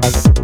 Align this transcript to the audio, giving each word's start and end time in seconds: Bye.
Bye. 0.00 0.39